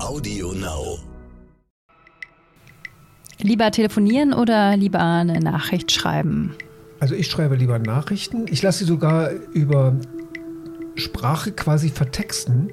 [0.00, 0.98] Audio Now.
[3.40, 6.54] Lieber telefonieren oder lieber eine Nachricht schreiben?
[7.00, 8.46] Also ich schreibe lieber Nachrichten.
[8.48, 9.96] Ich lasse sie sogar über
[10.96, 12.72] Sprache quasi vertexten,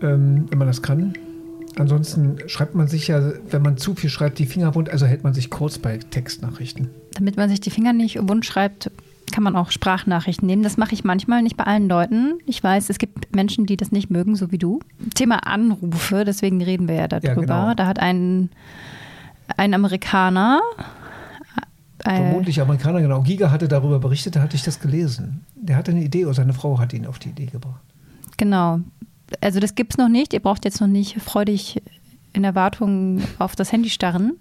[0.00, 1.14] ähm, wenn man das kann.
[1.76, 5.24] Ansonsten schreibt man sich ja, wenn man zu viel schreibt, die Finger wund, also hält
[5.24, 6.90] man sich kurz bei Textnachrichten.
[7.14, 8.90] Damit man sich die Finger nicht wund schreibt,
[9.34, 10.62] kann man auch Sprachnachrichten nehmen.
[10.62, 12.38] Das mache ich manchmal, nicht bei allen Leuten.
[12.46, 14.78] Ich weiß, es gibt Menschen, die das nicht mögen, so wie du.
[15.16, 17.28] Thema Anrufe, deswegen reden wir ja darüber.
[17.28, 17.74] Ja, genau.
[17.74, 18.50] Da hat ein,
[19.56, 20.60] ein Amerikaner.
[22.04, 23.22] Äh, Vermutlich Amerikaner, genau.
[23.22, 25.44] Giga hatte darüber berichtet, da hatte ich das gelesen.
[25.56, 27.82] Der hatte eine Idee oder seine Frau hat ihn auf die Idee gebracht.
[28.36, 28.82] Genau.
[29.40, 30.32] Also das gibt es noch nicht.
[30.32, 31.82] Ihr braucht jetzt noch nicht freudig
[32.34, 34.34] in Erwartung auf das Handy starren.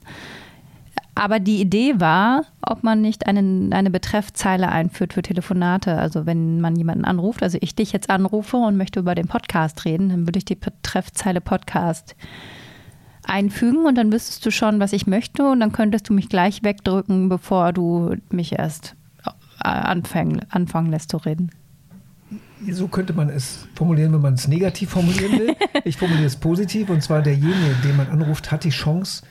[1.15, 5.95] Aber die Idee war, ob man nicht einen, eine Betreffzeile einführt für Telefonate.
[5.95, 9.85] Also wenn man jemanden anruft, also ich dich jetzt anrufe und möchte über den Podcast
[9.85, 12.15] reden, dann würde ich die Betreffzeile Podcast
[13.25, 16.63] einfügen und dann wüsstest du schon, was ich möchte und dann könntest du mich gleich
[16.63, 18.95] wegdrücken, bevor du mich erst
[19.63, 21.51] äh, anfangen, anfangen lässt zu reden.
[22.69, 25.55] So könnte man es formulieren, wenn man es negativ formulieren will.
[25.85, 29.23] Ich formuliere es positiv und zwar derjenige, den man anruft, hat die Chance,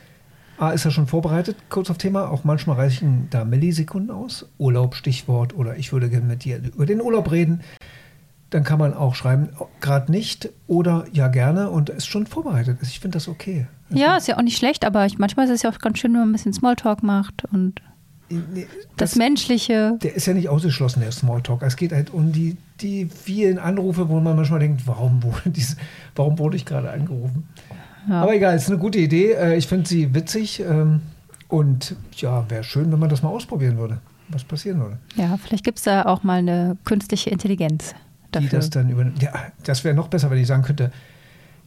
[0.62, 2.30] A, ist er schon vorbereitet, kurz auf Thema.
[2.30, 4.48] Auch manchmal reichen da Millisekunden aus.
[4.58, 7.62] Urlaub, Stichwort oder ich würde gerne mit dir über den Urlaub reden.
[8.50, 9.48] Dann kann man auch schreiben,
[9.80, 12.78] gerade nicht oder ja gerne und ist schon vorbereitet.
[12.80, 13.66] Ich finde das okay.
[13.90, 15.98] Also ja, ist ja auch nicht schlecht, aber ich, manchmal ist es ja auch ganz
[15.98, 17.82] schön, wenn man ein bisschen Smalltalk macht und
[18.28, 18.64] das,
[18.96, 19.98] das, Menschliche.
[20.00, 21.62] Der ist ja nicht ausgeschlossen, der Smalltalk.
[21.62, 25.76] Es geht halt um die, die vielen Anrufe, wo man manchmal denkt, warum wurde, diese,
[26.14, 27.48] warum wurde ich gerade angerufen?
[28.08, 28.22] Ja.
[28.22, 29.32] Aber egal, ist eine gute Idee.
[29.32, 30.60] Äh, ich finde sie witzig.
[30.60, 31.02] Ähm,
[31.48, 34.98] und ja, wäre schön, wenn man das mal ausprobieren würde, was passieren würde.
[35.16, 37.94] Ja, vielleicht gibt es da auch mal eine künstliche Intelligenz
[38.30, 38.48] dafür.
[38.48, 39.22] Die das dann übernimmt.
[39.22, 39.32] Ja,
[39.64, 40.90] das wäre noch besser, wenn ich sagen könnte,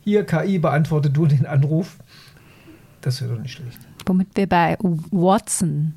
[0.03, 1.97] hier KI, beantworte du den Anruf.
[3.02, 3.80] Das wäre doch nicht schlecht.
[4.06, 5.94] Womit wir bei Watson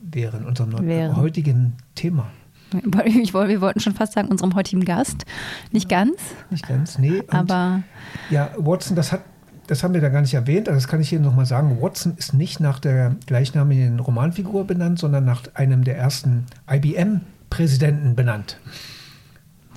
[0.00, 1.16] wären, unserem wären.
[1.16, 2.26] heutigen Thema.
[3.04, 5.24] Ich, wir wollten schon fast sagen, unserem heutigen Gast.
[5.72, 6.20] Nicht ganz.
[6.50, 7.20] Nicht ganz, nee.
[7.20, 7.82] Und aber.
[8.30, 9.22] Ja, Watson, das hat
[9.70, 11.80] das haben wir da gar nicht erwähnt, aber das kann ich hier nochmal sagen.
[11.80, 18.58] Watson ist nicht nach der gleichnamigen Romanfigur benannt, sondern nach einem der ersten IBM-Präsidenten benannt.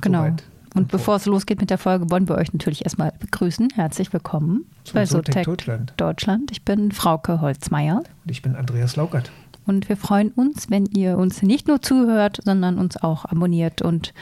[0.02, 0.22] Genau.
[0.22, 0.44] Soweit.
[0.74, 3.70] Und bevor es losgeht mit der Folge, wollen wir euch natürlich erstmal begrüßen.
[3.76, 5.94] Herzlich willkommen Zum bei Sotec Deutschland.
[5.98, 6.50] Deutschland.
[6.50, 7.98] Ich bin Frauke Holzmeier.
[7.98, 9.32] Und ich bin Andreas Laugert.
[9.68, 14.16] Und wir freuen uns, wenn ihr uns nicht nur zuhört, sondern uns auch abonniert und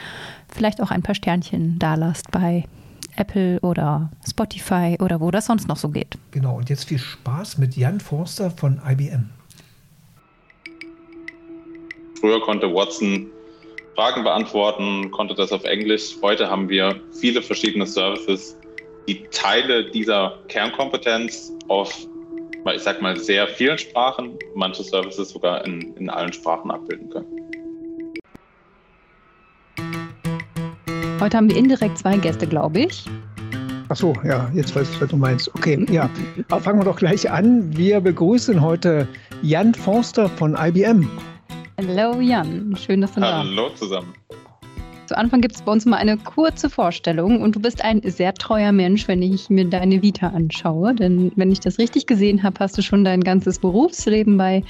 [0.50, 2.64] vielleicht auch ein paar Sternchen da lasst bei
[3.16, 6.18] Apple oder Spotify oder wo das sonst noch so geht.
[6.30, 9.30] Genau, und jetzt viel Spaß mit Jan Forster von IBM.
[12.20, 13.26] Früher konnte Watson
[13.94, 16.16] Fragen beantworten, konnte das auf Englisch.
[16.22, 18.56] Heute haben wir viele verschiedene Services,
[19.06, 22.06] die Teile dieser Kernkompetenz auf,
[22.72, 27.41] ich sag mal, sehr vielen Sprachen, manche Services sogar in, in allen Sprachen abbilden können.
[31.22, 33.04] Heute haben wir indirekt zwei Gäste, glaube ich.
[33.88, 35.54] Ach so, ja, jetzt weiß ich, was du meinst.
[35.54, 36.10] Okay, ja.
[36.50, 37.76] Aber fangen wir doch gleich an.
[37.76, 39.06] Wir begrüßen heute
[39.40, 41.08] Jan Forster von IBM.
[41.78, 43.52] Hallo Jan, schön, dass du da bist.
[43.52, 44.12] Hallo zusammen.
[45.06, 48.34] Zu Anfang gibt es bei uns mal eine kurze Vorstellung und du bist ein sehr
[48.34, 50.92] treuer Mensch, wenn ich mir deine Vita anschaue.
[50.92, 54.64] Denn wenn ich das richtig gesehen habe, hast du schon dein ganzes Berufsleben bei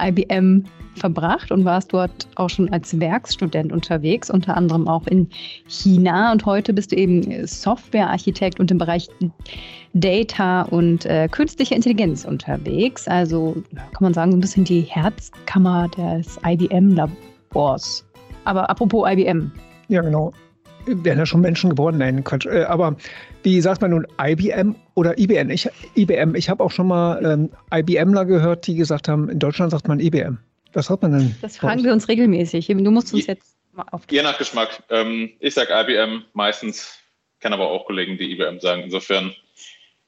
[0.00, 0.64] IBM
[0.96, 5.28] verbracht und warst dort auch schon als Werkstudent unterwegs, unter anderem auch in
[5.68, 6.32] China.
[6.32, 9.08] Und heute bist du eben Softwarearchitekt und im Bereich
[9.92, 13.08] Data und äh, künstliche Intelligenz unterwegs.
[13.08, 18.04] Also kann man sagen, so ein bisschen die Herzkammer des IBM-Labors.
[18.44, 19.50] Aber apropos IBM.
[19.88, 20.32] Ja, genau.
[20.86, 22.46] Werden ja schon Menschen geworden, nein, Quatsch.
[22.46, 22.96] Äh, aber
[23.42, 25.50] wie sagt man nun IBM oder IBM?
[25.50, 26.34] Ich, IBM.
[26.34, 30.00] Ich habe auch schon mal ähm, IBMler gehört, die gesagt haben, in Deutschland sagt man
[30.00, 30.38] IBM.
[30.72, 31.36] Was hat man denn?
[31.42, 32.66] Das fragen wir uns regelmäßig.
[32.66, 34.02] Du musst uns jetzt mal auf.
[34.10, 34.82] Je nach Geschmack.
[34.88, 36.98] Ähm, ich sage IBM meistens,
[37.40, 38.82] kenne aber auch Kollegen, die IBM sagen.
[38.82, 39.32] Insofern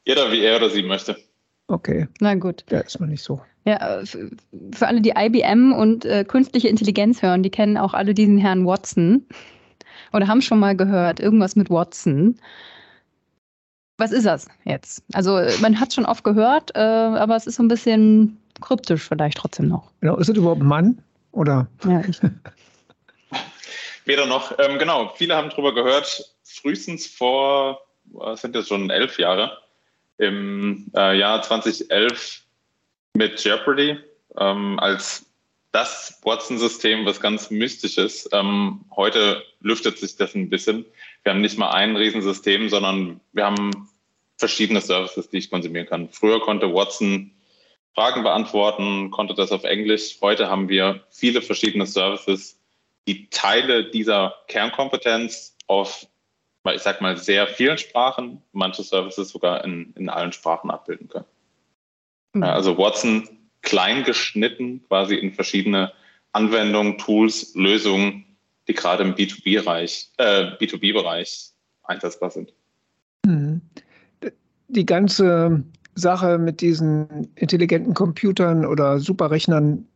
[0.04, 1.16] jeder wie er oder sie möchte.
[1.68, 2.06] Okay.
[2.20, 2.64] Na gut.
[2.70, 3.40] Ja, ist man nicht so.
[3.64, 4.02] Ja,
[4.72, 8.66] für alle, die IBM und äh, künstliche Intelligenz hören, die kennen auch alle diesen Herrn
[8.66, 9.26] Watson
[10.12, 12.38] oder haben schon mal gehört, irgendwas mit Watson.
[13.98, 15.02] Was ist das jetzt?
[15.12, 19.38] Also man hat schon oft gehört, äh, aber es ist so ein bisschen kryptisch vielleicht
[19.38, 19.90] trotzdem noch.
[20.00, 21.02] Genau, ist es überhaupt ein Mann?
[21.32, 21.66] Oder?
[21.84, 22.20] Ja, ich.
[24.04, 24.58] Weder noch.
[24.58, 29.58] Ähm, genau, viele haben darüber gehört, frühestens vor, was sind das schon elf Jahre,
[30.18, 32.42] im äh, Jahr 2011
[33.14, 33.98] mit Jeopardy
[34.38, 35.26] ähm, als
[35.72, 38.28] das Watson-System was ganz Mystisches.
[38.32, 40.84] Ähm, heute lüftet sich das ein bisschen.
[41.22, 43.88] Wir haben nicht mal ein Riesensystem, sondern wir haben
[44.36, 46.08] verschiedene Services, die ich konsumieren kann.
[46.10, 47.32] Früher konnte Watson
[47.94, 50.18] Fragen beantworten, konnte das auf Englisch.
[50.20, 52.58] Heute haben wir viele verschiedene Services,
[53.06, 56.06] die Teile dieser Kernkompetenz auf,
[56.72, 61.26] ich sag mal, sehr vielen Sprachen, manche Services sogar in, in allen Sprachen abbilden können.
[62.32, 62.42] Mhm.
[62.44, 65.92] Also Watson klein geschnitten, quasi in verschiedene
[66.32, 68.24] Anwendungen, Tools, Lösungen,
[68.68, 71.42] die gerade im B2B-Bereich äh, B2B
[71.84, 72.52] einsetzbar sind.
[73.26, 73.60] Mhm.
[74.68, 75.64] Die ganze
[75.94, 79.86] Sache mit diesen intelligenten Computern oder Superrechnern,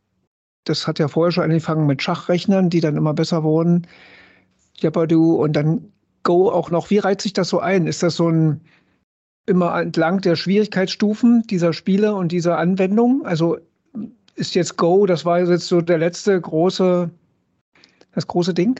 [0.65, 3.87] das hat ja vorher schon angefangen mit Schachrechnern, die dann immer besser wurden.
[4.75, 5.91] Jeopardy und dann
[6.23, 6.89] Go auch noch.
[6.89, 7.87] Wie reiht sich das so ein?
[7.87, 8.59] Ist das so ein
[9.47, 13.25] immer entlang der Schwierigkeitsstufen dieser Spiele und dieser Anwendung?
[13.25, 13.57] Also
[14.35, 17.09] ist jetzt Go, das war jetzt so der letzte große,
[18.13, 18.79] das große Ding?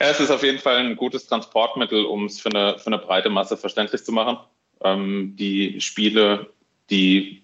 [0.00, 2.98] Ja, es ist auf jeden Fall ein gutes Transportmittel, um es für eine, für eine
[2.98, 4.38] breite Masse verständlich zu machen
[4.82, 6.52] ähm, die Spiele,
[6.88, 7.42] die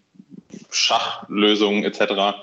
[0.70, 2.38] Schachlösungen etc.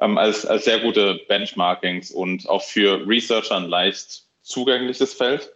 [0.00, 5.52] Ähm, als, als sehr gute Benchmarkings und auch für Researcher ein leicht zugängliches Feld.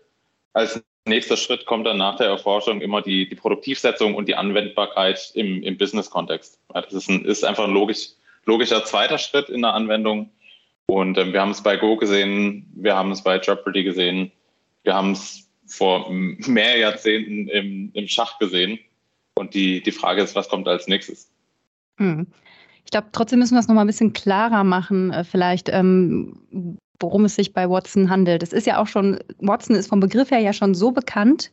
[0.52, 5.32] Als nächster Schritt kommt dann nach der Erforschung immer die, die Produktivsetzung und die Anwendbarkeit
[5.34, 6.58] im, im Business-Kontext.
[6.72, 8.10] Das ist, ein, ist einfach ein logisch,
[8.44, 10.30] logischer zweiter Schritt in der Anwendung.
[10.86, 14.30] Und ähm, wir haben es bei Go gesehen, wir haben es bei Jeopardy gesehen,
[14.82, 18.78] wir haben es vor mehr Jahrzehnten im, im Schach gesehen.
[19.34, 21.30] Und die, die Frage ist, was kommt als nächstes?
[21.96, 22.26] Hm.
[22.84, 27.24] Ich glaube, trotzdem müssen wir es nochmal ein bisschen klarer machen, äh, vielleicht, ähm, worum
[27.24, 28.42] es sich bei Watson handelt.
[28.42, 31.50] Es ist ja auch schon, Watson ist vom Begriff her ja schon so bekannt,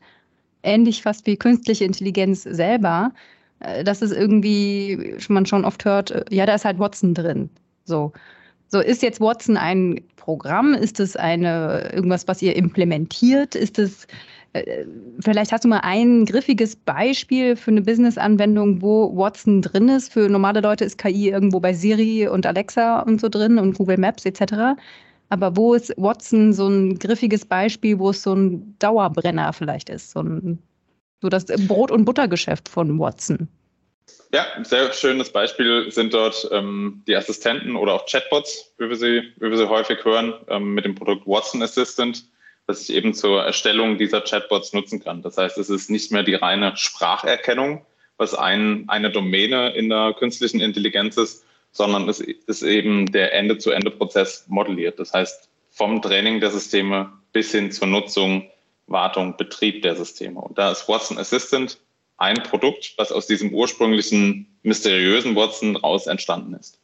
[0.64, 3.12] ähnlich fast wie künstliche Intelligenz selber,
[3.60, 7.50] äh, dass es irgendwie man schon oft hört, äh, ja, da ist halt Watson drin.
[7.86, 8.14] So.
[8.72, 10.76] So, ist jetzt Watson ein Programm?
[10.76, 13.56] Ist es eine irgendwas, was ihr implementiert?
[13.56, 14.06] Ist es
[14.54, 14.86] äh,
[15.20, 20.14] Vielleicht hast du mal ein griffiges Beispiel für eine Business-Anwendung, wo Watson drin ist.
[20.14, 23.98] Für normale Leute ist KI irgendwo bei Siri und Alexa und so drin und Google
[23.98, 24.78] Maps etc.
[25.30, 30.12] Aber wo ist Watson so ein griffiges Beispiel, wo es so ein Dauerbrenner vielleicht ist?
[30.12, 30.60] So, ein,
[31.22, 33.48] so das Brot- und Buttergeschäft von Watson.
[34.34, 39.24] Ja, sehr schönes Beispiel sind dort ähm, die Assistenten oder auch Chatbots, wie wir sie,
[39.38, 42.26] wie wir sie häufig hören, ähm, mit dem Produkt Watson Assistant,
[42.68, 45.22] das ich eben zur Erstellung dieser Chatbots nutzen kann.
[45.24, 47.86] Das heißt, es ist nicht mehr die reine Spracherkennung,
[48.18, 54.46] was ein, eine Domäne in der künstlichen Intelligenz ist, sondern es ist eben der Ende-zu-Ende-Prozess
[54.48, 55.00] modelliert.
[55.00, 58.50] Das heißt, vom Training der Systeme bis hin zur Nutzung,
[58.88, 60.42] Wartung, Betrieb der Systeme.
[60.42, 61.80] Und da ist Watson Assistant
[62.18, 66.80] ein Produkt, was aus diesem ursprünglichen mysteriösen Watson raus entstanden ist.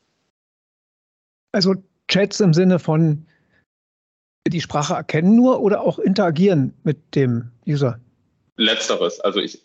[1.52, 1.76] Also
[2.08, 3.26] Chats im Sinne von
[4.48, 8.00] die Sprache erkennen nur oder auch interagieren mit dem User?
[8.58, 9.20] Letzteres.
[9.22, 9.60] Also ich,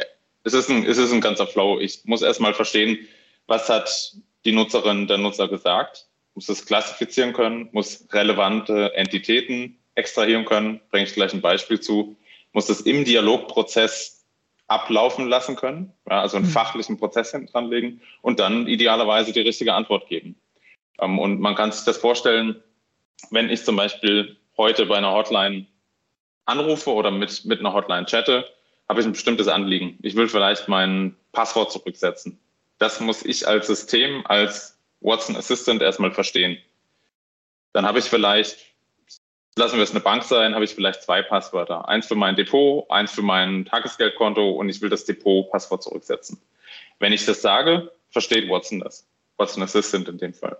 [0.44, 1.78] es, ist ein, es ist ein ganzer Flow.
[1.78, 2.99] Ich muss erstmal verstehen,
[3.46, 10.44] was hat die Nutzerin, der Nutzer gesagt, muss es klassifizieren können, muss relevante Entitäten extrahieren
[10.44, 12.16] können, bringe ich gleich ein Beispiel zu,
[12.52, 14.25] muss es im Dialogprozess
[14.66, 16.52] ablaufen lassen können, ja, also einen mhm.
[16.52, 20.37] fachlichen Prozess hinten dran legen und dann idealerweise die richtige Antwort geben.
[21.00, 22.62] Ähm, und man kann sich das vorstellen,
[23.31, 25.66] wenn ich zum Beispiel heute bei einer Hotline
[26.46, 28.46] anrufe oder mit, mit einer Hotline chatte,
[28.88, 29.98] habe ich ein bestimmtes Anliegen.
[30.02, 32.38] Ich will vielleicht mein Passwort zurücksetzen.
[32.80, 36.58] Das muss ich als System, als Watson Assistant erstmal verstehen.
[37.72, 38.70] Dann habe ich vielleicht
[39.56, 41.88] lassen wir es eine Bank sein, habe ich vielleicht zwei Passwörter.
[41.88, 46.40] Eins für mein Depot, eins für mein Tagesgeldkonto und ich will das Depot-Passwort zurücksetzen.
[46.99, 49.06] Wenn ich das sage, versteht Watson das.
[49.37, 50.56] Watson Assistant in dem Fall.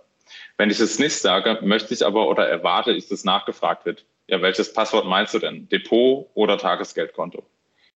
[0.57, 4.05] Wenn ich es nicht sage, möchte ich aber oder erwarte ich, dass nachgefragt wird.
[4.27, 5.67] Ja, welches Passwort meinst du denn?
[5.69, 7.43] Depot oder Tagesgeldkonto?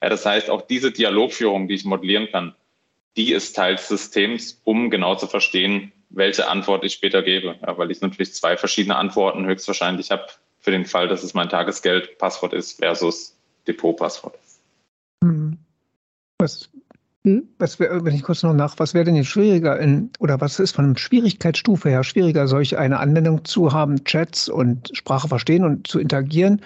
[0.01, 2.55] Ja, das heißt, auch diese Dialogführung, die ich modellieren kann,
[3.17, 7.55] die ist Teil des Systems, um genau zu verstehen, welche Antwort ich später gebe.
[7.61, 10.27] Ja, weil ich natürlich zwei verschiedene Antworten höchstwahrscheinlich habe,
[10.59, 14.35] für den Fall, dass es mein Tagesgeld-Passwort ist versus Depot-Passwort.
[15.23, 15.57] Hm.
[16.39, 16.69] Was,
[17.23, 17.47] hm?
[17.59, 20.59] was wär, wenn ich kurz noch nach, was wäre denn jetzt schwieriger in, oder was
[20.59, 25.63] ist von der Schwierigkeitsstufe her schwieriger, solch eine Anwendung zu haben, Chats und Sprache verstehen
[25.63, 26.61] und zu interagieren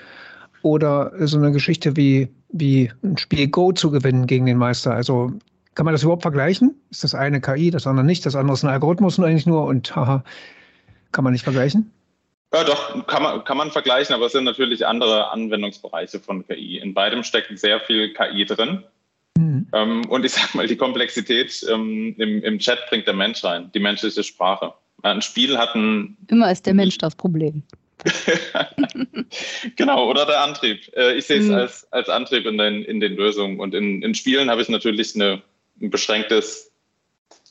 [0.61, 4.93] oder so eine Geschichte wie, wie ein Spiel Go zu gewinnen gegen den Meister?
[4.93, 5.33] Also
[5.79, 6.75] kann man das überhaupt vergleichen?
[6.89, 9.63] Ist das eine KI, das andere nicht, das andere ist ein Algorithmus nur eigentlich nur
[9.63, 10.25] und haha,
[11.13, 11.89] kann man nicht vergleichen?
[12.53, 16.79] Ja, doch, kann man, kann man vergleichen, aber es sind natürlich andere Anwendungsbereiche von KI.
[16.79, 18.83] In beidem steckt sehr viel KI drin.
[19.37, 19.67] Mhm.
[19.71, 23.71] Ähm, und ich sag mal, die Komplexität ähm, im, im Chat bringt der Mensch rein,
[23.73, 24.73] die menschliche Sprache.
[25.03, 26.17] Ein Spiel hat ein.
[26.27, 27.63] Immer ist der Mensch das Problem.
[29.77, 30.91] genau, oder der Antrieb.
[30.93, 31.53] Äh, ich sehe es mhm.
[31.53, 33.61] als, als Antrieb in den, in den Lösungen.
[33.61, 35.41] Und in, in Spielen habe ich natürlich eine,
[35.81, 36.71] ein beschränktes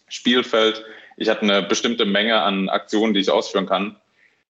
[0.08, 0.84] Spielfeld.
[1.16, 3.96] Ich habe eine bestimmte Menge an Aktionen, die ich ausführen kann.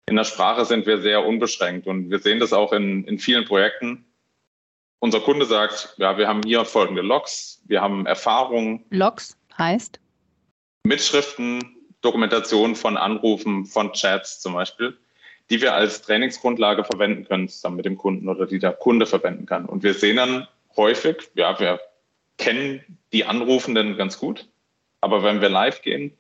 [0.09, 3.45] In der Sprache sind wir sehr unbeschränkt und wir sehen das auch in, in vielen
[3.45, 4.05] Projekten.
[5.01, 8.85] Unser Kunde sagt, ja, wir haben hier folgende Logs, wir haben Erfahrungen.
[8.91, 10.01] Logs heißt?
[10.85, 14.97] Mitschriften, Dokumentation von Anrufen, von Chats zum Beispiel,
[15.51, 19.47] die wir als Trainingsgrundlage verwenden können zusammen mit dem Kunden oder die der Kunde verwenden
[19.47, 19.67] kann.
[19.67, 21.81] Und wir sehen dann häufig, ja, wir
[22.39, 24.49] kennen die Anrufenden ganz gut,
[25.01, 26.13] aber wenn wir live gehen,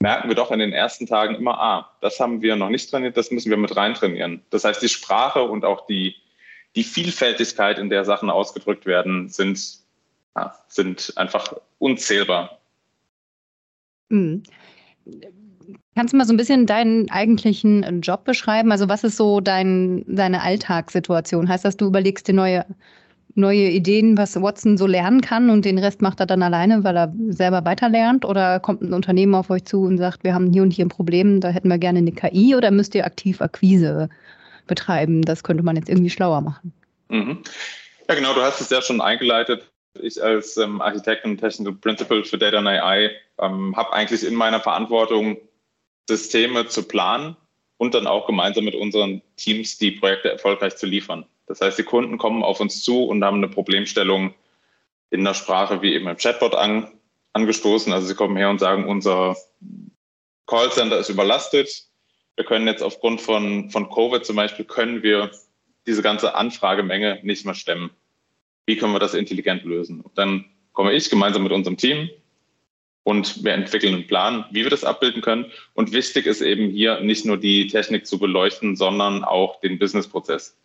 [0.00, 3.16] merken wir doch in den ersten Tagen immer, ah, das haben wir noch nicht trainiert,
[3.16, 4.42] das müssen wir mit rein trainieren.
[4.50, 6.14] Das heißt, die Sprache und auch die,
[6.74, 9.78] die Vielfältigkeit, in der Sachen ausgedrückt werden, sind,
[10.36, 12.58] ja, sind einfach unzählbar.
[14.10, 14.42] Mhm.
[15.94, 18.70] Kannst du mal so ein bisschen deinen eigentlichen Job beschreiben?
[18.70, 21.48] Also was ist so dein, deine Alltagssituation?
[21.48, 22.66] Heißt das, du überlegst dir neue
[23.36, 26.96] neue Ideen, was Watson so lernen kann und den Rest macht er dann alleine, weil
[26.96, 28.24] er selber weiterlernt?
[28.24, 30.90] Oder kommt ein Unternehmen auf euch zu und sagt, wir haben hier und hier ein
[30.90, 34.08] Problem, da hätten wir gerne eine KI oder müsst ihr aktiv Akquise
[34.66, 35.22] betreiben?
[35.22, 36.72] Das könnte man jetzt irgendwie schlauer machen.
[37.08, 37.38] Mhm.
[38.08, 39.70] Ja, genau, du hast es ja schon eingeleitet.
[40.00, 44.34] Ich als ähm, Architekt und Technical Principal für Data and AI ähm, habe eigentlich in
[44.34, 45.38] meiner Verantwortung,
[46.08, 47.36] Systeme zu planen
[47.78, 51.26] und dann auch gemeinsam mit unseren Teams die Projekte erfolgreich zu liefern.
[51.46, 54.34] Das heißt, die Kunden kommen auf uns zu und haben eine Problemstellung
[55.10, 56.88] in der Sprache wie eben im Chatbot an,
[57.32, 57.92] angestoßen.
[57.92, 59.36] Also sie kommen her und sagen, unser
[60.46, 61.84] Callcenter ist überlastet.
[62.34, 65.30] Wir können jetzt aufgrund von, von Covid zum Beispiel, können wir
[65.86, 67.90] diese ganze Anfragemenge nicht mehr stemmen.
[68.66, 70.00] Wie können wir das intelligent lösen?
[70.00, 72.10] Und dann komme ich gemeinsam mit unserem Team
[73.04, 75.46] und wir entwickeln einen Plan, wie wir das abbilden können.
[75.74, 80.56] Und wichtig ist eben hier nicht nur die Technik zu beleuchten, sondern auch den Businessprozess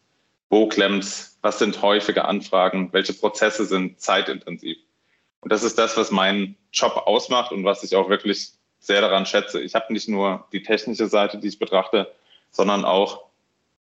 [0.52, 4.78] wo klemmt's, was sind häufige Anfragen, welche Prozesse sind zeitintensiv.
[5.40, 9.26] Und das ist das, was meinen Job ausmacht und was ich auch wirklich sehr daran
[9.26, 9.62] schätze.
[9.62, 12.12] Ich habe nicht nur die technische Seite, die ich betrachte,
[12.52, 13.24] sondern auch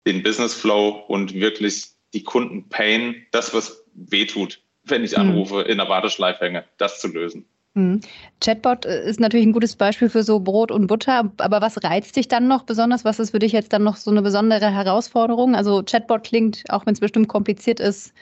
[0.07, 5.19] den Business Flow und wirklich die Kunden Pain, das, was wehtut, wenn ich mhm.
[5.19, 7.45] anrufe, in der Warteschleife hänge, das zu lösen.
[7.75, 8.01] Mhm.
[8.39, 12.15] Chatbot äh, ist natürlich ein gutes Beispiel für so Brot und Butter, aber was reizt
[12.15, 13.03] dich dann noch besonders?
[13.03, 15.55] Was ist für dich jetzt dann noch so eine besondere Herausforderung?
[15.55, 18.13] Also Chatbot klingt, auch wenn es bestimmt kompliziert ist,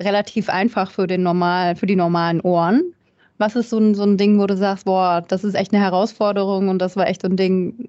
[0.00, 2.94] relativ einfach für, den normal, für die normalen Ohren.
[3.38, 5.82] Was ist so ein, so ein Ding, wo du sagst, boah, das ist echt eine
[5.82, 7.88] Herausforderung und das war echt so ein Ding,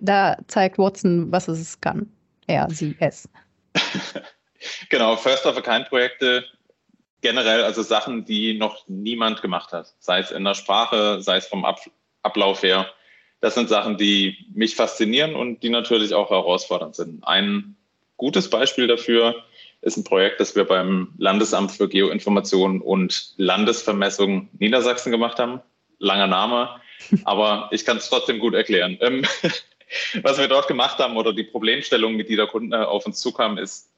[0.00, 2.10] da zeigt Watson, was es kann.
[2.46, 3.28] Er, sie, es.
[4.88, 6.44] genau, First of a Kind Projekte
[7.20, 11.46] generell also Sachen, die noch niemand gemacht hat, sei es in der Sprache, sei es
[11.46, 11.80] vom Ab
[12.22, 12.86] Ablauf her.
[13.40, 17.26] Das sind Sachen, die mich faszinieren und die natürlich auch herausfordernd sind.
[17.26, 17.76] Ein
[18.18, 19.42] gutes Beispiel dafür
[19.80, 25.62] ist ein Projekt, das wir beim Landesamt für Geoinformation und Landesvermessung Niedersachsen gemacht haben.
[25.98, 26.80] Langer Name,
[27.24, 28.98] aber ich kann es trotzdem gut erklären.
[29.00, 29.24] Ähm,
[30.22, 33.56] was wir dort gemacht haben oder die Problemstellung, mit die der Kunde auf uns zukam,
[33.56, 33.90] ist,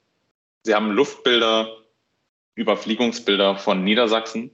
[0.63, 1.82] sie haben Luftbilder
[2.55, 4.51] Überfliegungsbilder von Niedersachsen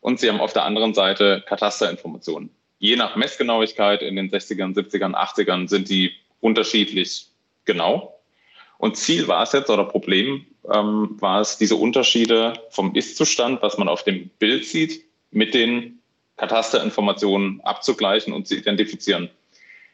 [0.00, 2.50] und sie haben auf der anderen Seite Katasterinformationen.
[2.78, 7.26] Je nach Messgenauigkeit in den 60ern, 70ern, 80ern sind die unterschiedlich
[7.64, 8.18] genau.
[8.78, 13.78] Und Ziel war es jetzt oder Problem ähm, war es, diese Unterschiede vom Ist-Zustand, was
[13.78, 16.00] man auf dem Bild sieht, mit den
[16.36, 19.30] Katasterinformationen abzugleichen und zu identifizieren.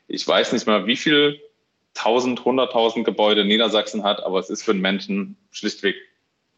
[0.08, 1.40] Ich weiß nicht mal, wie viel
[1.96, 5.96] 1000, 100.000 Gebäude Niedersachsen hat, aber es ist für den Menschen schlichtweg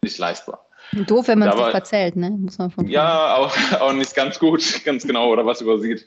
[0.03, 0.66] nicht leistbar.
[0.93, 2.31] Doof, wenn man sich verzählt, ne?
[2.31, 6.07] Muss man von ja, auch, auch nicht ganz gut, ganz genau, oder was übersieht.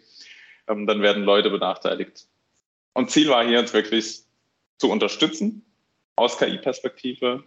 [0.67, 2.27] Ähm, dann werden Leute benachteiligt.
[2.93, 4.21] Und Ziel war hier jetzt wirklich
[4.77, 5.65] zu unterstützen,
[6.15, 7.43] aus KI-Perspektive,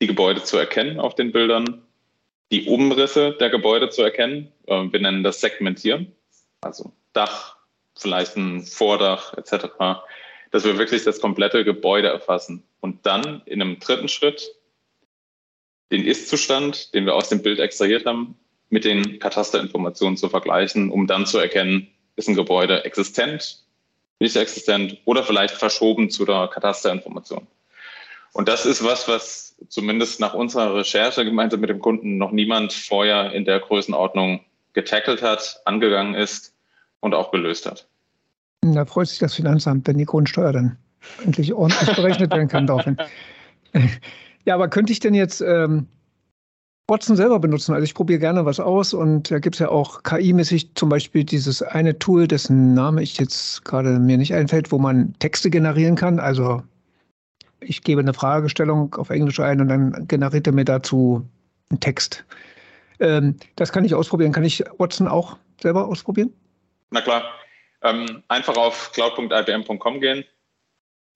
[0.00, 1.82] die Gebäude zu erkennen auf den Bildern,
[2.50, 4.52] die Umrisse der Gebäude zu erkennen.
[4.66, 6.12] Ähm, wir nennen das Segmentieren,
[6.60, 7.56] also Dach,
[7.96, 9.66] vielleicht ein Vordach etc.,
[10.50, 14.54] dass wir wirklich das komplette Gebäude erfassen und dann in einem dritten Schritt
[15.90, 18.36] den Ist-Zustand, den wir aus dem Bild extrahiert haben,
[18.70, 23.62] mit den Katasterinformationen zu vergleichen, um dann zu erkennen, ist ein Gebäude existent,
[24.20, 27.46] nicht existent oder vielleicht verschoben zu der Katasterinformation.
[28.32, 32.72] Und das ist was, was zumindest nach unserer Recherche gemeinsam mit dem Kunden noch niemand
[32.72, 34.40] vorher in der Größenordnung
[34.74, 36.54] getackelt hat, angegangen ist
[37.00, 37.88] und auch gelöst hat.
[38.60, 40.78] Da freut sich das Finanzamt, wenn die Grundsteuer dann
[41.24, 42.98] endlich ordentlich berechnet werden kann daraufhin.
[44.44, 45.86] Ja, aber könnte ich denn jetzt ähm,
[46.88, 47.74] Watson selber benutzen?
[47.74, 51.24] Also ich probiere gerne was aus und da gibt es ja auch KI-mäßig zum Beispiel
[51.24, 55.96] dieses eine Tool, dessen Name ich jetzt gerade mir nicht einfällt, wo man Texte generieren
[55.96, 56.18] kann.
[56.18, 56.62] Also
[57.60, 61.28] ich gebe eine Fragestellung auf Englisch ein und dann generiert er mir dazu
[61.70, 62.24] einen Text.
[63.00, 64.32] Ähm, das kann ich ausprobieren.
[64.32, 66.32] Kann ich Watson auch selber ausprobieren?
[66.90, 67.24] Na klar.
[67.82, 70.24] Ähm, einfach auf cloud.ibm.com gehen,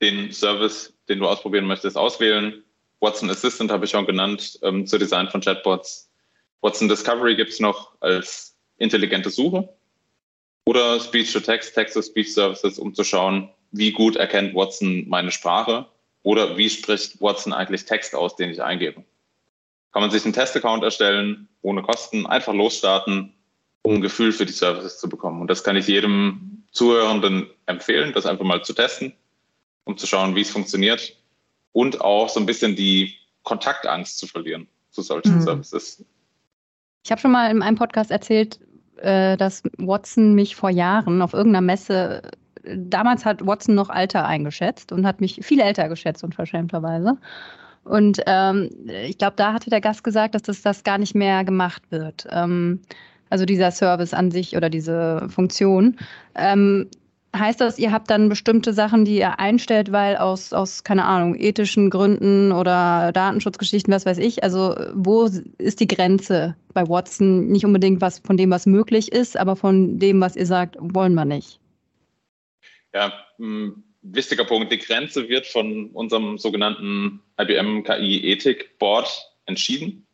[0.01, 2.63] den Service, den du ausprobieren möchtest, auswählen.
[3.03, 6.09] Watson Assistant habe ich schon genannt ähm, zur Design von Chatbots.
[6.61, 9.69] Watson Discovery gibt es noch als intelligente Suche
[10.67, 15.87] oder Speech-to-Text, Text-to-Speech-Services, um zu schauen, wie gut erkennt Watson meine Sprache
[16.23, 19.03] oder wie spricht Watson eigentlich Text aus, den ich eingebe.
[19.93, 23.35] Kann man sich einen Test-Account erstellen, ohne Kosten, einfach losstarten,
[23.83, 25.41] um ein Gefühl für die Services zu bekommen.
[25.41, 29.13] Und das kann ich jedem Zuhörenden empfehlen, das einfach mal zu testen,
[29.85, 31.17] um zu schauen, wie es funktioniert
[31.73, 35.41] und auch so ein bisschen die Kontaktangst zu verlieren zu solchen mhm.
[35.41, 36.05] Services.
[37.05, 38.61] Ich habe schon mal in einem Podcast erzählt,
[38.99, 42.23] äh, dass Watson mich vor Jahren auf irgendeiner Messe,
[42.63, 47.17] damals hat Watson noch Alter eingeschätzt und hat mich viel älter geschätzt, unverschämterweise.
[47.85, 51.43] Und ähm, ich glaube, da hatte der Gast gesagt, dass das, das gar nicht mehr
[51.43, 52.27] gemacht wird.
[52.31, 52.81] Ähm,
[53.29, 55.97] also dieser Service an sich oder diese Funktion.
[56.35, 56.89] Ähm,
[57.35, 61.35] heißt das, ihr habt dann bestimmte Sachen, die ihr einstellt, weil aus, aus, keine Ahnung,
[61.35, 67.47] ethischen Gründen oder Datenschutzgeschichten, was weiß ich, also wo ist die Grenze bei Watson?
[67.47, 71.15] Nicht unbedingt was von dem, was möglich ist, aber von dem, was ihr sagt, wollen
[71.15, 71.59] wir nicht.
[72.95, 74.71] Ja, ein wichtiger Punkt.
[74.71, 79.09] Die Grenze wird von unserem sogenannten IBM KI Ethik Board
[79.47, 80.07] entschieden.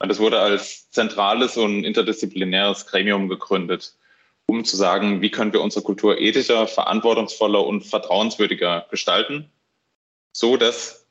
[0.00, 3.97] Und das wurde als zentrales und interdisziplinäres Gremium gegründet
[4.48, 9.50] um zu sagen, wie können wir unsere Kultur ethischer, verantwortungsvoller und vertrauenswürdiger gestalten,
[10.32, 11.06] so dass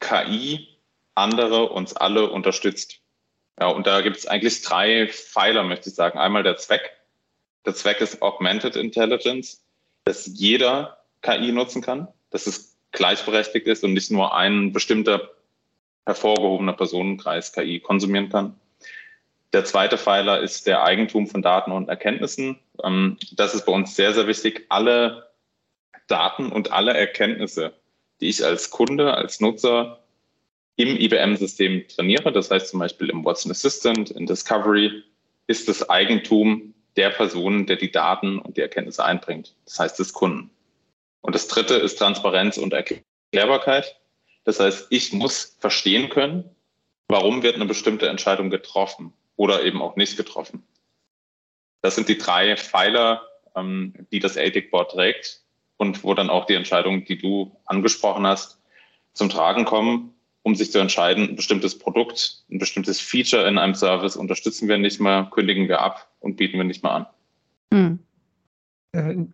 [0.00, 0.68] KI
[1.16, 3.00] andere uns alle unterstützt.
[3.58, 6.18] Ja, und da gibt es eigentlich drei Pfeiler, möchte ich sagen.
[6.18, 6.92] Einmal der Zweck.
[7.64, 9.64] Der Zweck ist Augmented Intelligence,
[10.04, 15.30] dass jeder KI nutzen kann, dass es gleichberechtigt ist und nicht nur ein bestimmter
[16.04, 18.60] hervorgehobener Personenkreis KI konsumieren kann.
[19.52, 22.58] Der zweite Pfeiler ist der Eigentum von Daten und Erkenntnissen.
[22.84, 24.66] Ähm, das ist bei uns sehr, sehr wichtig.
[24.68, 25.30] Alle
[26.06, 27.74] Daten und alle Erkenntnisse,
[28.20, 30.02] die ich als Kunde, als Nutzer
[30.76, 35.02] im IBM-System trainiere, das heißt zum Beispiel im Watson Assistant, in Discovery,
[35.46, 39.54] ist das Eigentum der Person, der die Daten und die Erkenntnisse einbringt.
[39.64, 40.50] Das heißt des Kunden.
[41.20, 43.96] Und das dritte ist Transparenz und Erklärbarkeit.
[44.44, 46.44] Das heißt, ich muss verstehen können,
[47.08, 50.62] warum wird eine bestimmte Entscheidung getroffen oder eben auch nicht getroffen.
[51.86, 53.22] Das sind die drei Pfeiler,
[53.54, 55.42] ähm, die das ATIC Board trägt
[55.76, 58.60] und wo dann auch die Entscheidungen, die du angesprochen hast,
[59.12, 63.76] zum Tragen kommen, um sich zu entscheiden, ein bestimmtes Produkt, ein bestimmtes Feature in einem
[63.76, 67.06] Service unterstützen wir nicht mehr, kündigen wir ab und bieten wir nicht mehr an.
[67.72, 67.98] Hm.
[68.90, 69.24] Äh,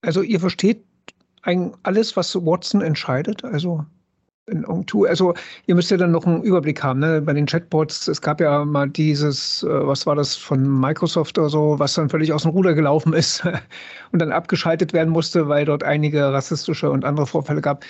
[0.00, 0.84] also ihr versteht
[1.84, 3.44] alles, was Watson entscheidet?
[3.44, 3.86] Also
[5.08, 5.34] also
[5.66, 7.20] ihr müsst ja dann noch einen Überblick haben, ne?
[7.20, 11.48] Bei den Chatbots, es gab ja mal dieses, äh, was war das von Microsoft oder
[11.48, 13.44] so, was dann völlig aus dem Ruder gelaufen ist
[14.12, 17.84] und dann abgeschaltet werden musste, weil dort einige rassistische und andere Vorfälle gab.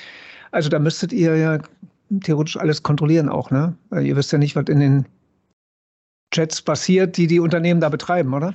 [0.50, 1.58] Also da müsstet ihr ja
[2.22, 3.76] theoretisch alles kontrollieren auch, ne?
[3.90, 5.06] Weil ihr wisst ja nicht, was in den
[6.34, 8.54] Chats passiert, die die Unternehmen da betreiben, oder?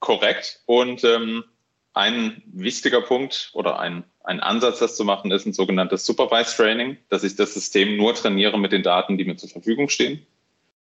[0.00, 0.62] Korrekt.
[0.66, 1.44] Und ähm,
[1.92, 6.98] ein wichtiger Punkt oder ein ein Ansatz, das zu machen, ist ein sogenanntes Supervised Training,
[7.08, 10.24] dass ich das System nur trainiere mit den Daten, die mir zur Verfügung stehen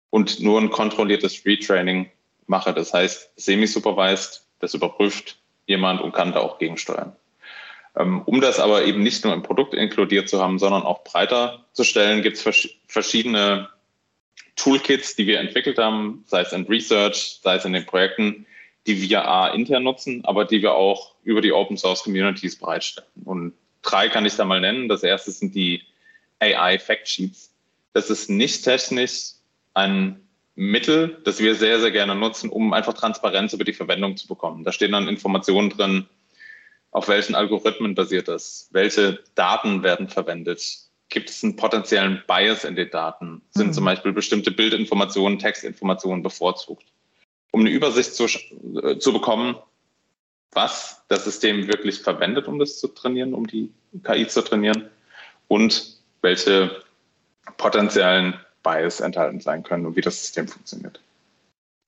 [0.10, 2.10] und nur ein kontrolliertes Retraining
[2.48, 2.74] mache.
[2.74, 7.16] Das heißt, semi-supervised, das überprüft jemand und kann da auch gegensteuern.
[7.96, 11.66] Ähm, um das aber eben nicht nur im Produkt inkludiert zu haben, sondern auch breiter
[11.74, 13.70] zu stellen, gibt es verschiedene
[14.56, 18.46] Toolkits, die wir entwickelt haben, sei es in Research, sei es in den Projekten,
[18.88, 23.08] die wir A intern nutzen, aber die wir auch über die Open Source Communities bereitstellen.
[23.26, 24.89] Und drei kann ich da mal nennen.
[24.89, 25.84] Das erste sind die
[26.39, 27.54] AI Fact Sheets.
[27.94, 29.34] Das ist nicht technisch
[29.74, 30.20] ein
[30.56, 34.63] Mittel, das wir sehr, sehr gerne nutzen, um einfach Transparenz über die Verwendung zu bekommen.
[34.63, 36.08] Da stehen dann Informationen drin,
[36.91, 40.62] auf welchen Algorithmen basiert das, welche Daten werden verwendet,
[41.08, 43.74] gibt es einen potenziellen Bias in den Daten, sind mhm.
[43.74, 46.91] zum Beispiel bestimmte Bildinformationen, Textinformationen bevorzugt
[47.52, 49.56] um eine Übersicht zu, äh, zu bekommen,
[50.52, 53.72] was das System wirklich verwendet, um das zu trainieren, um die
[54.04, 54.90] KI zu trainieren
[55.48, 56.84] und welche
[57.58, 58.34] potenziellen
[58.64, 61.00] Bias enthalten sein können und wie das System funktioniert.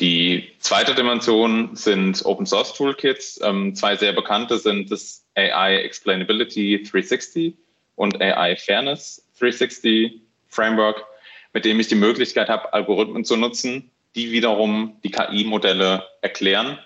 [0.02, 3.40] Die zweite Dimension sind Open Source Toolkits.
[3.44, 7.54] Ähm, zwei sehr bekannte sind das AI Explainability 360
[7.96, 11.06] und AI Fairness 360 Framework,
[11.54, 16.78] mit dem ich die Möglichkeit habe, Algorithmen zu nutzen, die wiederum die KI-Modelle erklären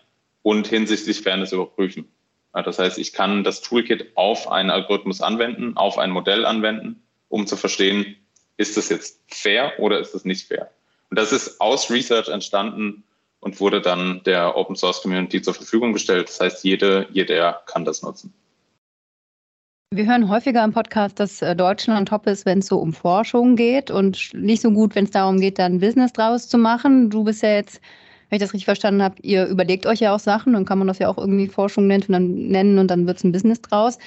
[0.44, 2.08] und hinsichtlich Fairness überprüfen.
[2.54, 7.46] Das heißt, ich kann das Toolkit auf einen Algorithmus anwenden, auf ein Modell anwenden, um
[7.46, 8.16] zu verstehen,
[8.58, 10.72] ist das jetzt fair oder ist das nicht fair?
[11.10, 13.04] Und das ist aus Research entstanden
[13.40, 16.30] und wurde dann der Open Source Community zur Verfügung gestellt.
[16.30, 18.34] Das heißt, jede, jeder kann das nutzen.
[19.93, 23.56] Wir hören häufiger im Podcast, dass äh, Deutschland top ist, wenn es so um Forschung
[23.56, 27.10] geht und nicht so gut, wenn es darum geht, dann Business draus zu machen.
[27.10, 27.80] Du bist ja jetzt,
[28.30, 30.89] wenn ich das richtig verstanden habe, ihr überlegt euch ja auch Sachen, dann kann man
[30.89, 33.62] das ja auch irgendwie Forschung nennen und dann, nennen und dann wird es ein Business
[33.62, 33.97] draus.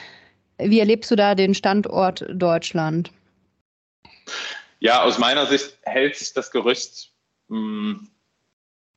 [0.58, 3.10] Wie erlebst du da den Standort Deutschland?
[4.80, 7.10] Ja, aus meiner Sicht hält sich das Gerücht
[7.48, 8.08] mh, hm,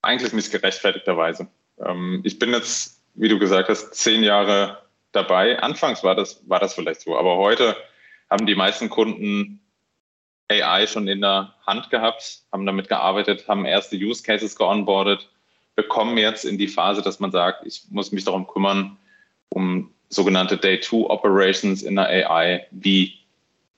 [0.01, 1.47] eigentlich nicht gerechtfertigterweise.
[1.79, 4.82] Ähm, ich bin jetzt, wie du gesagt hast, zehn Jahre
[5.13, 5.60] dabei.
[5.60, 7.76] Anfangs war das, war das vielleicht so, aber heute
[8.30, 9.62] haben die meisten Kunden
[10.49, 15.30] AI schon in der Hand gehabt, haben damit gearbeitet, haben erste Use Cases geonboardet,
[15.76, 18.97] bekommen jetzt in die Phase, dass man sagt, ich muss mich darum kümmern,
[19.49, 22.67] um sogenannte Day-2-Operations in der AI.
[22.71, 23.19] Wie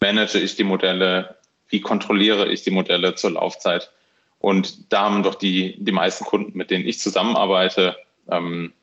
[0.02, 1.38] manage ich die Modelle?
[1.69, 3.91] Wie kontrolliere ich die Modelle zur Laufzeit?
[4.39, 7.95] Und da haben doch die, die meisten Kunden, mit denen ich zusammenarbeite,
[8.30, 8.74] ähm,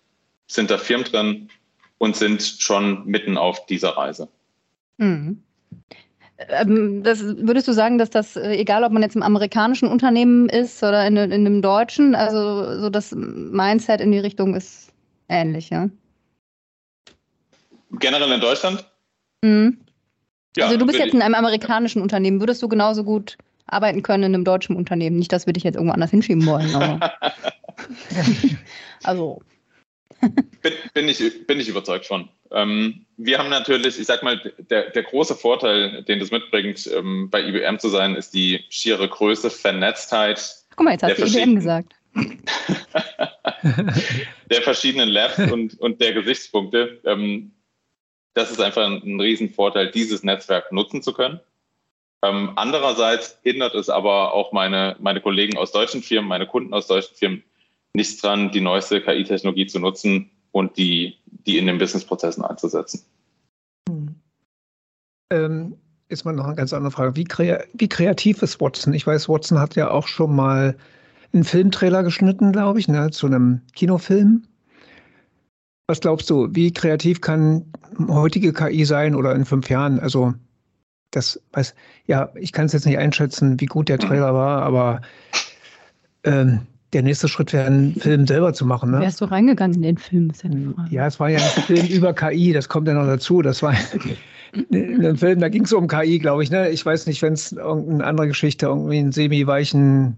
[0.47, 1.51] sind da Firmen drin,
[2.03, 4.27] und sind schon mitten auf dieser Reise.
[4.97, 5.41] Mhm.
[6.49, 10.49] Ähm, das, würdest du sagen, dass das, äh, egal ob man jetzt im amerikanischen Unternehmen
[10.49, 14.93] ist oder in, in einem deutschen, also so das Mindset in die Richtung ist
[15.29, 15.89] ähnlich, ja?
[17.93, 18.85] Generell in Deutschland?
[19.43, 19.79] Mhm.
[20.57, 22.41] Ja, also du bist jetzt in einem amerikanischen Unternehmen.
[22.41, 25.19] Würdest du genauso gut arbeiten können in einem deutschen Unternehmen?
[25.21, 27.13] Nicht, dass wir dich jetzt irgendwo anders hinschieben wollen, aber.
[29.05, 29.41] also
[30.63, 32.29] bin, bin, ich, bin ich überzeugt von.
[32.51, 37.31] Ähm, wir haben natürlich, ich sag mal, der, der große Vorteil, den das mitbringt, ähm,
[37.31, 40.57] bei IBM zu sein, ist die schiere Größe, Vernetztheit.
[40.77, 41.95] Guck mal, jetzt hast du IBM gesagt.
[44.51, 47.01] der verschiedenen Labs und, und der Gesichtspunkte.
[47.05, 47.53] Ähm,
[48.35, 51.41] das ist einfach ein, ein Riesenvorteil, dieses Netzwerk nutzen zu können.
[52.23, 56.87] Ähm, andererseits hindert es aber auch meine, meine Kollegen aus deutschen Firmen, meine Kunden aus
[56.87, 57.45] deutschen Firmen
[57.95, 63.05] nichts dran, die neueste KI-Technologie zu nutzen und die, die in den Businessprozessen einzusetzen.
[63.89, 64.15] Hm.
[65.33, 65.77] Ähm,
[66.09, 67.17] ist mal noch eine ganz andere Frage.
[67.17, 68.93] Wie, kre wie kreativ ist Watson?
[68.93, 70.77] Ich weiß, Watson hat ja auch schon mal
[71.33, 74.45] einen Filmtrailer geschnitten, glaube ich, ne, zu einem Kinofilm.
[75.89, 77.73] Was glaubst du, wie kreativ kann
[78.09, 80.01] heutige KI sein oder in fünf Jahren?
[80.01, 80.35] Also,
[81.11, 81.75] das weiß,
[82.07, 85.01] ja, ich kann es jetzt nicht einschätzen, wie gut der Trailer war, aber
[86.25, 88.91] ähm, der nächste Schritt wäre, einen Film selber zu machen.
[88.91, 89.01] Ne?
[89.01, 90.33] Wärst du reingegangen in den Film?
[90.91, 93.41] Ja, es war ja ein Film über KI, das kommt ja noch dazu.
[93.41, 96.51] Das war ein Film, da ging es um KI, glaube ich.
[96.51, 96.69] Ne?
[96.71, 100.17] Ich weiß nicht, wenn es irgendeine andere Geschichte, irgendwie einen semi-weichen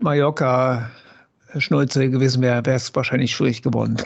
[0.00, 3.96] Mallorca-Schnulze gewesen wäre, wäre es wahrscheinlich schwierig geworden.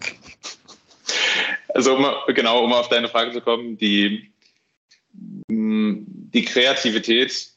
[1.74, 4.30] Also um, genau, um auf deine Frage zu kommen, die,
[5.48, 7.51] die Kreativität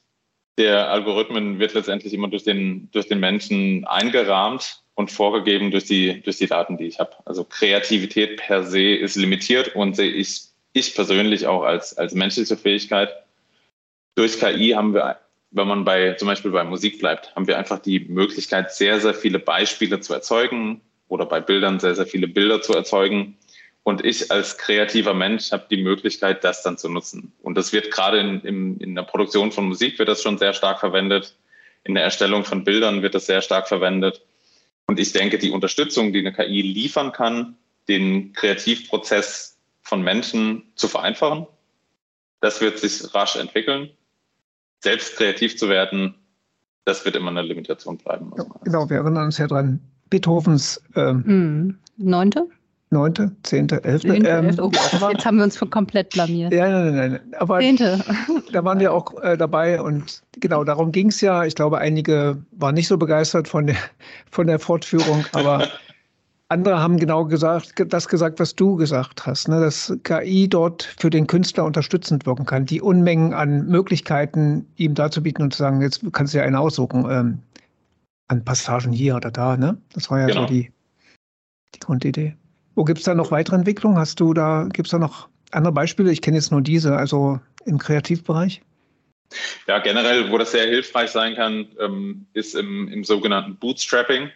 [0.58, 6.22] der Algorithmen wird letztendlich immer durch den, durch den Menschen eingerahmt und vorgegeben durch die,
[6.22, 7.12] durch die Daten, die ich habe.
[7.26, 12.56] Also Kreativität per se ist limitiert und sehe ich, ich persönlich auch als, als menschliche
[12.56, 13.10] Fähigkeit.
[14.16, 15.20] Durch KI haben wir,
[15.52, 19.14] wenn man bei, zum Beispiel bei Musik bleibt, haben wir einfach die Möglichkeit, sehr, sehr
[19.14, 23.38] viele Beispiele zu erzeugen oder bei Bildern sehr, sehr viele Bilder zu erzeugen
[23.86, 27.32] und ich als kreativer Mensch habe die Möglichkeit, das dann zu nutzen.
[27.44, 30.54] Und das wird gerade in, in, in der Produktion von Musik wird das schon sehr
[30.54, 31.38] stark verwendet.
[31.84, 34.26] In der Erstellung von Bildern wird das sehr stark verwendet.
[34.88, 40.88] Und ich denke, die Unterstützung, die eine KI liefern kann, den Kreativprozess von Menschen zu
[40.88, 41.46] vereinfachen,
[42.42, 43.92] das wird sich rasch entwickeln.
[44.80, 46.16] Selbst kreativ zu werden,
[46.86, 48.32] das wird immer eine Limitation bleiben.
[48.64, 49.80] genau, wir erinnern uns ja dran.
[50.10, 51.80] Beethovens ähm, hm.
[51.98, 52.48] Neunte?
[52.96, 54.16] Neunte, zehnte, elfte.
[54.16, 54.72] Ähm, oh
[55.12, 56.54] jetzt haben wir uns komplett blamiert.
[56.54, 57.34] Ja, nein, nein, nein.
[57.38, 58.04] Aber zehnte.
[58.54, 61.44] da waren wir auch äh, dabei und genau darum ging es ja.
[61.44, 63.76] Ich glaube, einige waren nicht so begeistert von der,
[64.32, 65.68] von der Fortführung, aber
[66.48, 69.60] andere haben genau gesagt, das gesagt, was du gesagt hast, ne?
[69.60, 75.44] dass KI dort für den Künstler unterstützend wirken kann, die Unmengen an Möglichkeiten ihm darzubieten
[75.44, 77.40] und zu sagen, jetzt kannst du ja einen aussuchen, ähm,
[78.28, 79.58] an Passagen hier oder da.
[79.58, 79.78] Ne?
[79.94, 80.42] Das war ja genau.
[80.42, 80.72] so die,
[81.74, 82.36] die Grundidee.
[82.76, 83.98] Wo gibt es da noch weitere Entwicklungen?
[83.98, 86.12] Hast du da, gibt es da noch andere Beispiele?
[86.12, 88.62] Ich kenne jetzt nur diese, also im Kreativbereich.
[89.68, 94.30] Ja, generell, wo das sehr hilfreich sein kann, ähm, ist im, im sogenannten Bootstrapping.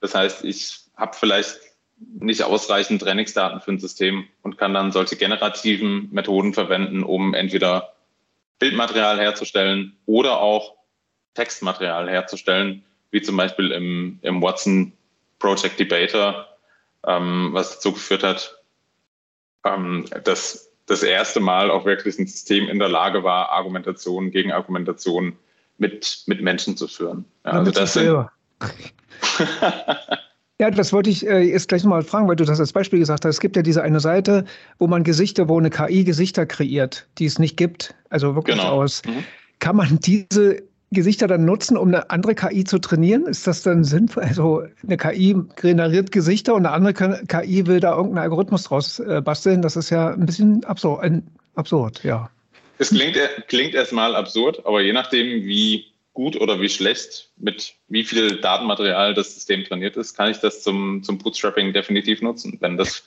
[0.00, 1.58] Das heißt, ich habe vielleicht
[1.98, 7.92] nicht ausreichend Trainingsdaten für ein System und kann dann solche generativen Methoden verwenden, um entweder
[8.58, 10.74] Bildmaterial herzustellen oder auch
[11.34, 14.92] Textmaterial herzustellen, wie zum Beispiel im, im Watson
[15.38, 16.55] Project Debater,
[17.06, 18.62] ähm, was dazu geführt hat,
[19.64, 24.52] ähm, das, das erste Mal auch wirklich ein System in der Lage war, Argumentation gegen
[24.52, 25.36] Argumentation
[25.78, 27.24] mit, mit Menschen zu führen.
[27.44, 28.26] Ja, also das sind,
[30.58, 33.26] Ja, das wollte ich äh, jetzt gleich nochmal fragen, weil du das als Beispiel gesagt
[33.26, 33.34] hast.
[33.34, 34.46] Es gibt ja diese eine Seite,
[34.78, 37.94] wo man Gesichter, wo eine KI Gesichter kreiert, die es nicht gibt.
[38.08, 38.70] Also wirklich genau.
[38.70, 39.02] aus.
[39.04, 39.24] Mhm.
[39.58, 40.62] Kann man diese
[40.92, 43.26] Gesichter dann nutzen, um eine andere KI zu trainieren?
[43.26, 44.22] Ist das dann sinnvoll?
[44.22, 46.94] Also eine KI generiert Gesichter und eine andere
[47.26, 49.62] KI will da irgendeinen Algorithmus draus äh, basteln.
[49.62, 51.22] Das ist ja ein bisschen absurd,
[51.54, 52.30] absurd ja.
[52.78, 53.18] Es klingt,
[53.48, 59.14] klingt erstmal absurd, aber je nachdem, wie gut oder wie schlecht, mit wie viel Datenmaterial
[59.14, 62.56] das System trainiert ist, kann ich das zum, zum Bootstrapping definitiv nutzen.
[62.60, 63.02] Wenn das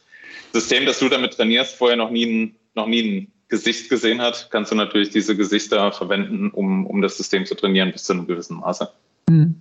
[0.53, 4.71] System, das du damit trainierst, vorher noch nie noch nie ein Gesicht gesehen hat, kannst
[4.71, 8.57] du natürlich diese Gesichter verwenden, um, um das System zu trainieren bis zu einem gewissen
[8.57, 8.89] Maße.
[9.29, 9.55] Mhm.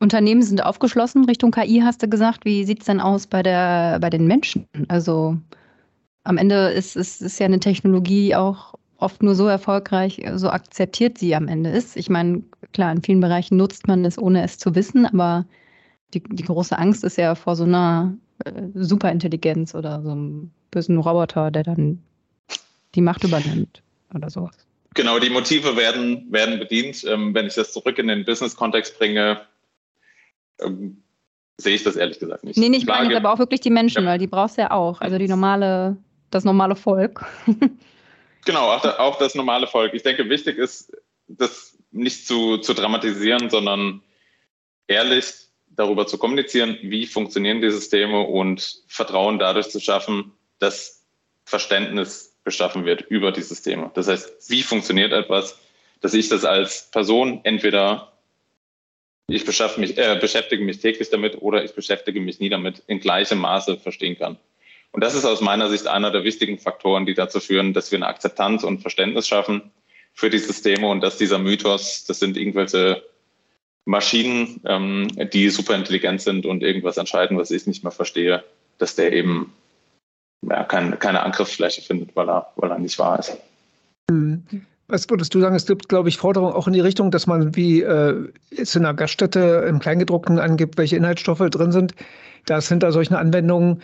[0.00, 2.44] Unternehmen sind aufgeschlossen Richtung KI, hast du gesagt.
[2.44, 4.66] Wie sieht es denn aus bei, der, bei den Menschen?
[4.86, 5.36] Also
[6.24, 11.18] am Ende ist, ist, ist ja eine Technologie auch oft nur so erfolgreich, so akzeptiert
[11.18, 11.96] sie am Ende ist.
[11.96, 15.46] Ich meine, klar, in vielen Bereichen nutzt man es, ohne es zu wissen, aber
[16.14, 18.14] die, die große Angst ist ja vor so einer
[18.44, 22.02] äh, Superintelligenz oder so einem bösen Roboter, der dann
[22.98, 23.80] die Macht übernimmt
[24.12, 24.66] oder sowas.
[24.94, 27.04] Genau, die Motive werden, werden bedient.
[27.04, 29.40] Ähm, wenn ich das zurück in den Business-Kontext bringe,
[30.60, 31.00] ähm,
[31.58, 32.58] sehe ich das ehrlich gesagt nicht.
[32.58, 34.10] Nee, nicht ich meine aber auch wirklich die Menschen, ja.
[34.10, 35.00] weil die brauchst du ja auch.
[35.00, 35.96] Also die normale,
[36.30, 37.24] das normale Volk.
[38.44, 39.92] Genau, auch, da, auch das normale Volk.
[39.92, 44.00] Ich denke, wichtig ist, das nicht zu, zu dramatisieren, sondern
[44.86, 45.34] ehrlich
[45.66, 51.04] darüber zu kommunizieren, wie funktionieren die Systeme und Vertrauen dadurch zu schaffen, dass
[51.44, 53.90] Verständnis geschaffen wird über die Systeme.
[53.94, 55.58] Das heißt, wie funktioniert etwas,
[56.00, 58.12] dass ich das als Person entweder
[59.30, 59.44] ich
[59.76, 63.76] mich, äh, beschäftige mich täglich damit oder ich beschäftige mich nie damit in gleichem Maße
[63.76, 64.38] verstehen kann.
[64.90, 67.98] Und das ist aus meiner Sicht einer der wichtigen Faktoren, die dazu führen, dass wir
[67.98, 69.70] eine Akzeptanz und Verständnis schaffen
[70.14, 73.02] für die Systeme und dass dieser Mythos, das sind irgendwelche
[73.84, 78.42] Maschinen, ähm, die super intelligent sind und irgendwas entscheiden, was ich nicht mehr verstehe,
[78.78, 79.52] dass der eben
[80.42, 83.36] ja, kein, keine Angriffsfläche findet, weil er, weil er nicht wahr ist.
[84.10, 84.42] Mhm.
[84.90, 85.54] Was würdest du sagen?
[85.54, 88.14] Es gibt, glaube ich, Forderungen auch in die Richtung, dass man wie äh,
[88.56, 91.94] es in einer Gaststätte im Kleingedruckten angibt, welche Inhaltsstoffe drin sind,
[92.46, 93.82] dass hinter solchen Anwendungen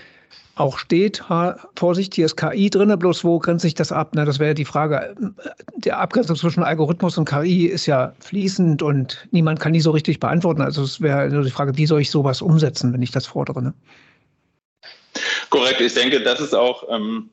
[0.56, 4.14] auch steht, ha, Vorsicht, hier ist KI drin, bloß wo grenzt sich das ab?
[4.14, 4.24] Ne?
[4.24, 5.14] Das wäre die Frage.
[5.76, 10.20] Der Abgrenzung zwischen Algorithmus und KI ist ja fließend und niemand kann die so richtig
[10.20, 10.62] beantworten.
[10.62, 13.62] Also es wäre nur die Frage, wie soll ich sowas umsetzen, wenn ich das fordere?
[13.62, 13.74] Ne?
[15.54, 17.30] Korrekt, ich denke, das ist auch, ähm,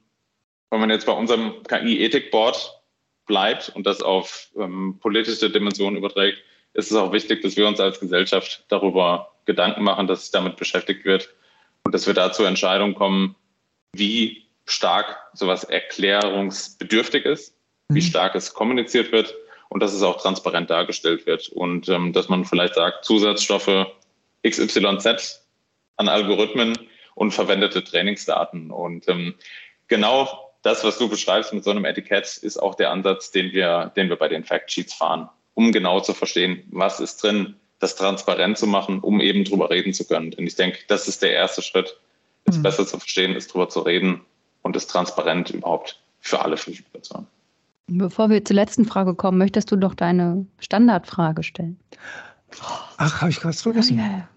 [0.69, 2.79] wenn man jetzt bei unserem KI-Ethik-Board
[3.25, 6.37] bleibt und das auf ähm, politische Dimensionen überträgt,
[6.73, 10.55] ist es auch wichtig, dass wir uns als Gesellschaft darüber Gedanken machen, dass sich damit
[10.55, 11.33] beschäftigt wird
[11.83, 13.35] und dass wir da zur Entscheidung kommen,
[13.93, 17.55] wie stark sowas erklärungsbedürftig ist,
[17.89, 18.05] wie mhm.
[18.05, 19.33] stark es kommuniziert wird
[19.69, 23.87] und dass es auch transparent dargestellt wird und ähm, dass man vielleicht sagt, Zusatzstoffe
[24.45, 25.41] XYZ
[25.97, 26.77] an Algorithmen
[27.21, 28.71] und verwendete Trainingsdaten.
[28.71, 29.35] Und ähm,
[29.87, 33.91] genau das, was du beschreibst mit so einem Etikett, ist auch der Ansatz, den wir,
[33.95, 38.57] den wir bei den Factsheets fahren, um genau zu verstehen, was ist drin, das transparent
[38.57, 40.31] zu machen, um eben drüber reden zu können.
[40.31, 41.95] Denn ich denke, das ist der erste Schritt,
[42.45, 42.63] es mhm.
[42.63, 44.21] besser zu verstehen, es drüber zu reden
[44.63, 47.27] und es transparent überhaupt für alle verfügbar zu haben.
[47.85, 51.79] Bevor wir zur letzten Frage kommen, möchtest du doch deine Standardfrage stellen?
[52.97, 53.99] Ach, habe ich was vergessen?
[53.99, 54.27] Ja, ja.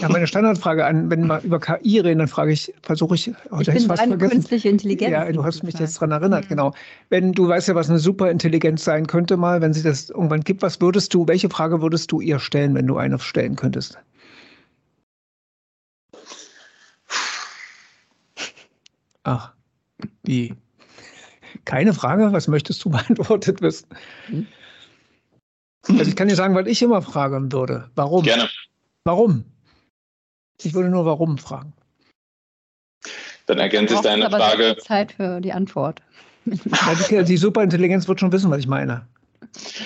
[0.00, 3.60] Ja, meine Standardfrage an, wenn wir über KI reden, dann frage ich, versuche ich, oh,
[3.60, 4.18] ich bin was vergessen.
[4.18, 5.12] künstliche Intelligenz.
[5.12, 6.48] Ja, du hast mich jetzt daran erinnert, mhm.
[6.48, 6.74] genau.
[7.10, 10.62] Wenn du weißt ja, was eine Superintelligenz sein könnte mal, wenn sie das irgendwann gibt,
[10.62, 13.98] was würdest du, welche Frage würdest du ihr stellen, wenn du eine stellen könntest?
[19.24, 19.52] Ach,
[20.22, 20.54] wie?
[21.64, 23.88] Keine Frage, was möchtest du beantwortet wissen?
[24.26, 24.46] Hm?
[25.88, 27.90] Also ich kann dir sagen, was ich immer fragen würde.
[27.94, 28.22] Warum?
[28.22, 28.48] Gerne.
[29.04, 29.44] Warum?
[30.62, 31.72] Ich würde nur warum fragen.
[33.46, 34.76] Dann ergänze ich deine aber Frage.
[34.78, 36.02] Zeit für die Antwort.
[37.10, 39.06] Ja, die, Superintelligenz wird schon wissen, was ich meine.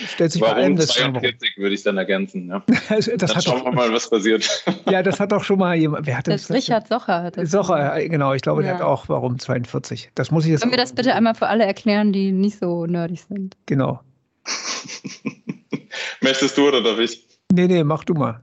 [0.09, 2.49] Stellt sich Warum bei allem 42 würde ich dann ergänzen.
[2.49, 2.63] Ja.
[2.89, 4.49] das dann schauen doch, wir mal, was passiert.
[4.89, 6.07] ja, das hat doch schon mal jemand.
[6.07, 6.47] Wer hat das?
[6.47, 7.23] das Richard Socher.
[7.25, 8.33] Hat das Socher, genau.
[8.35, 8.69] Ich glaube, ja.
[8.69, 10.11] der hat auch Warum 42.
[10.15, 10.61] Das muss ich jetzt.
[10.61, 13.57] Können wir das bitte einmal für alle erklären, die nicht so nerdig sind?
[13.67, 14.01] Genau.
[16.21, 17.27] Möchtest du oder darf ich?
[17.53, 18.41] Nee, nee, mach du mal.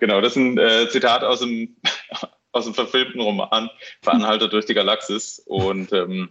[0.00, 1.76] Genau, das ist ein äh, Zitat aus dem,
[2.52, 3.70] aus dem verfilmten Roman
[4.02, 5.40] Veranhalter durch die Galaxis.
[5.46, 6.30] Und ähm,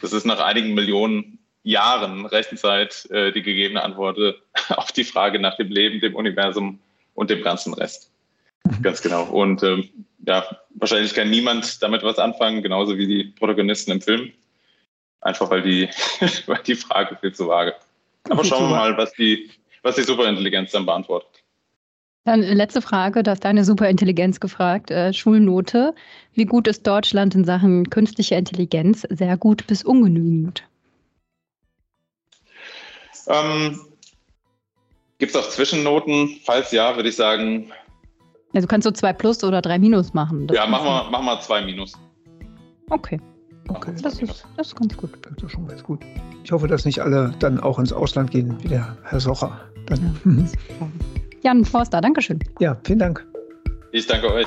[0.00, 4.18] das ist nach einigen Millionen Jahren Rechenzeit äh, die gegebene Antwort
[4.70, 6.78] auf die Frage nach dem Leben, dem Universum
[7.14, 8.10] und dem ganzen Rest.
[8.82, 9.24] Ganz genau.
[9.24, 9.88] Und ähm,
[10.26, 14.32] ja, wahrscheinlich kann niemand damit was anfangen, genauso wie die Protagonisten im Film.
[15.22, 15.88] Einfach weil die,
[16.46, 17.74] weil die Frage viel zu vage.
[18.28, 19.50] Aber schauen wir mal, was die,
[19.82, 21.29] was die Superintelligenz dann beantwortet.
[22.24, 24.90] Dann letzte Frage, da ist deine Superintelligenz gefragt.
[24.90, 25.94] Äh, Schulnote.
[26.34, 29.06] Wie gut ist Deutschland in Sachen künstlicher Intelligenz?
[29.08, 30.62] Sehr gut bis ungenügend.
[33.26, 33.80] Ähm,
[35.18, 36.40] Gibt es auch Zwischennoten?
[36.44, 37.72] Falls ja, würde ich sagen.
[38.52, 40.46] Du kannst so zwei Plus oder drei Minus machen.
[40.46, 41.92] Das ja, mach mal, mach mal zwei Minus.
[42.90, 43.20] Okay.
[43.68, 43.92] Okay.
[44.02, 45.10] Das ist, das ist ganz gut.
[45.22, 46.00] Das ist schon ganz gut.
[46.42, 49.60] Ich hoffe, dass nicht alle dann auch ins Ausland gehen, wie der Herr Socher.
[49.86, 50.50] Dann.
[50.80, 50.88] Ja.
[51.42, 52.38] Jan Forster, Dankeschön.
[52.58, 53.26] Ja, vielen Dank.
[53.92, 54.46] Ich danke euch.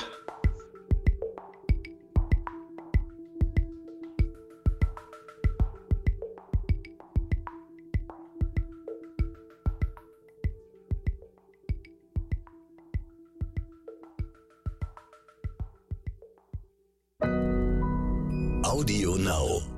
[18.64, 19.73] Audio Now.